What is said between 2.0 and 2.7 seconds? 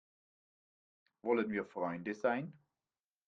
sein?